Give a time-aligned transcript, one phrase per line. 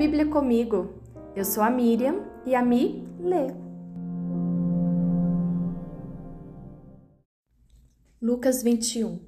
[0.00, 0.94] Bíblia comigo.
[1.36, 3.48] Eu sou a Miriam e a Mi lê.
[8.18, 9.20] Lucas 21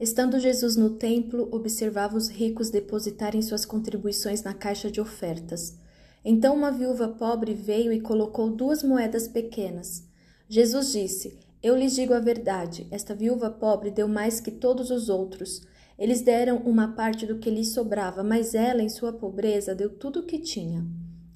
[0.00, 5.78] Estando Jesus no templo, observava os ricos depositarem suas contribuições na caixa de ofertas.
[6.24, 10.02] Então uma viúva pobre veio e colocou duas moedas pequenas.
[10.48, 15.10] Jesus disse: Eu lhes digo a verdade, esta viúva pobre deu mais que todos os
[15.10, 15.60] outros
[15.98, 20.20] eles deram uma parte do que lhes sobrava, mas ela, em sua pobreza, deu tudo
[20.20, 20.86] o que tinha.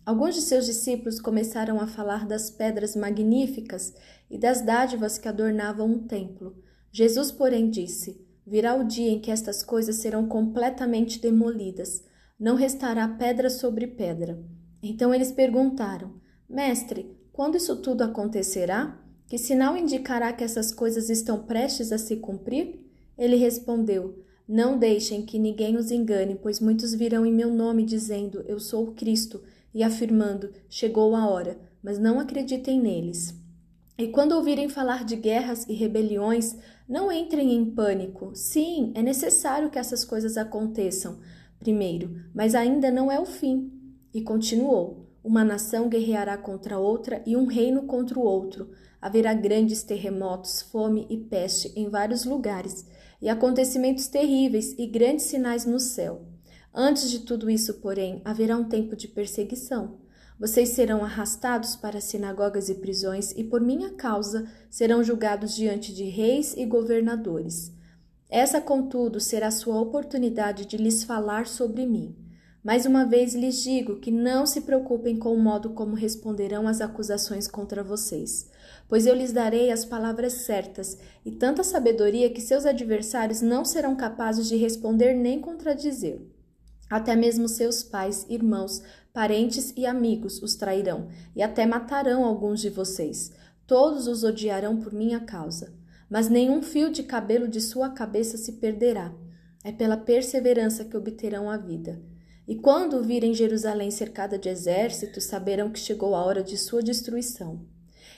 [0.05, 3.95] Alguns de seus discípulos começaram a falar das pedras magníficas
[4.30, 6.57] e das dádivas que adornavam o templo.
[6.93, 12.05] Jesus, porém, disse: Virá o dia em que estas coisas serão completamente demolidas,
[12.38, 14.43] não restará pedra sobre pedra.
[14.83, 16.15] Então eles perguntaram:
[16.49, 18.99] Mestre, quando isso tudo acontecerá?
[19.27, 22.85] Que sinal indicará que essas coisas estão prestes a se cumprir?
[23.16, 28.43] Ele respondeu: não deixem que ninguém os engane, pois muitos virão em meu nome dizendo:
[28.49, 29.41] Eu sou o Cristo,
[29.73, 33.33] e afirmando: Chegou a hora, mas não acreditem neles.
[33.97, 36.57] E quando ouvirem falar de guerras e rebeliões,
[36.89, 38.33] não entrem em pânico.
[38.35, 41.21] Sim, é necessário que essas coisas aconteçam
[41.61, 43.71] primeiro, mas ainda não é o fim.
[44.13, 48.73] E continuou: Uma nação guerreará contra outra e um reino contra o outro.
[49.01, 52.85] Haverá grandes terremotos, fome e peste em vários lugares
[53.21, 56.26] e acontecimentos terríveis e grandes sinais no céu.
[56.74, 59.99] Antes de tudo isso, porém, haverá um tempo de perseguição.
[60.38, 66.04] Vocês serão arrastados para sinagogas e prisões, e por minha causa serão julgados diante de
[66.04, 67.72] reis e governadores.
[68.31, 72.16] Essa, contudo, será sua oportunidade de lhes falar sobre mim.
[72.62, 76.81] Mais uma vez lhes digo que não se preocupem com o modo como responderão às
[76.81, 78.50] acusações contra vocês
[78.91, 83.94] pois eu lhes darei as palavras certas e tanta sabedoria que seus adversários não serão
[83.94, 86.21] capazes de responder nem contradizer.
[86.91, 91.06] Até mesmo seus pais, irmãos, parentes e amigos os trairão,
[91.37, 93.31] e até matarão alguns de vocês.
[93.65, 95.72] Todos os odiarão por minha causa.
[96.11, 99.15] Mas nenhum fio de cabelo de sua cabeça se perderá.
[99.62, 102.03] É pela perseverança que obterão a vida.
[102.49, 107.65] E quando virem Jerusalém cercada de exércitos, saberão que chegou a hora de sua destruição.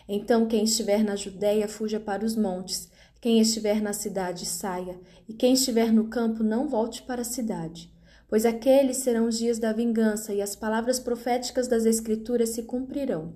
[0.09, 2.91] Então quem estiver na Judéia fuja para os montes,
[3.21, 4.99] quem estiver na cidade saia,
[5.29, 7.93] e quem estiver no campo não volte para a cidade.
[8.29, 13.33] Pois aqueles serão os dias da vingança, e as palavras proféticas das Escrituras se cumprirão.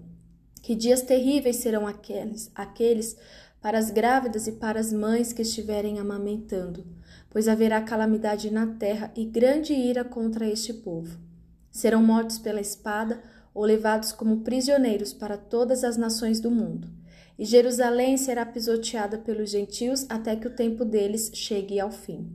[0.63, 3.17] Que dias terríveis serão aqueles, aqueles
[3.61, 6.85] para as grávidas e para as mães que estiverem amamentando,
[7.31, 11.19] pois haverá calamidade na terra e grande ira contra este povo.
[11.71, 13.23] Serão mortos pela espada,
[13.57, 16.91] ou levados como prisioneiros para todas as nações do mundo.
[17.39, 22.31] E Jerusalém será pisoteada pelos gentios até que o tempo deles chegue ao fim.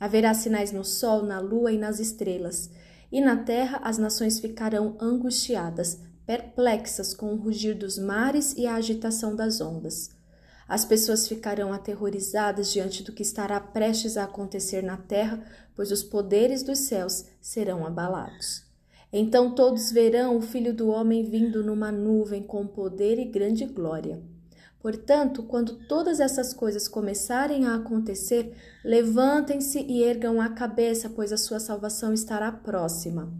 [0.00, 2.68] Haverá sinais no sol, na lua e nas estrelas,
[3.12, 8.74] e na terra as nações ficarão angustiadas, perplexas com o rugir dos mares e a
[8.74, 10.10] agitação das ondas.
[10.68, 15.40] As pessoas ficarão aterrorizadas diante do que estará prestes a acontecer na terra,
[15.76, 18.66] pois os poderes dos céus serão abalados.
[19.12, 24.20] Então todos verão o Filho do Homem vindo numa nuvem com poder e grande glória.
[24.80, 28.52] Portanto, quando todas essas coisas começarem a acontecer,
[28.84, 33.32] levantem-se e ergam a cabeça, pois a sua salvação estará próxima.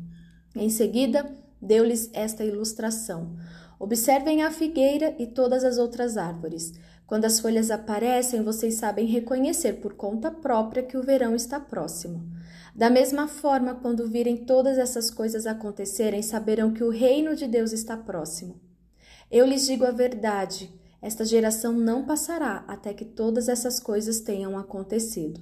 [0.57, 3.37] Em seguida, deu-lhes esta ilustração:
[3.79, 6.73] Observem a figueira e todas as outras árvores.
[7.07, 12.29] Quando as folhas aparecem, vocês sabem reconhecer por conta própria que o verão está próximo.
[12.75, 17.73] Da mesma forma, quando virem todas essas coisas acontecerem, saberão que o reino de Deus
[17.73, 18.61] está próximo.
[19.31, 24.59] Eu lhes digo a verdade: esta geração não passará até que todas essas coisas tenham
[24.59, 25.41] acontecido.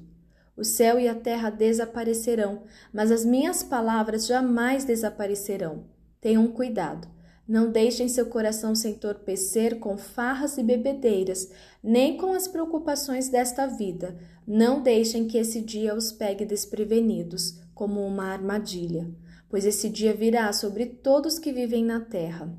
[0.57, 5.87] O céu e a terra desaparecerão, mas as minhas palavras jamais desaparecerão.
[6.21, 7.14] Tenham cuidado.
[7.47, 11.51] Não deixem seu coração se entorpecer com farras e bebedeiras,
[11.83, 14.17] nem com as preocupações desta vida.
[14.47, 19.11] Não deixem que esse dia os pegue desprevenidos, como uma armadilha,
[19.49, 22.51] pois esse dia virá sobre todos que vivem na terra.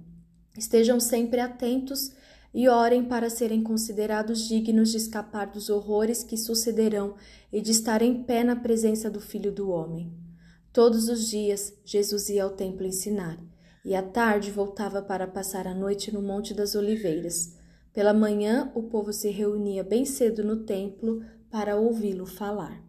[0.55, 2.11] Estejam sempre atentos
[2.53, 7.15] e orem para serem considerados dignos de escapar dos horrores que sucederão
[7.51, 10.13] e de estar em pé na presença do Filho do Homem.
[10.71, 13.39] Todos os dias, Jesus ia ao templo ensinar
[13.85, 17.55] e à tarde voltava para passar a noite no Monte das Oliveiras.
[17.93, 22.83] Pela manhã, o povo se reunia bem cedo no templo para ouvi-lo falar.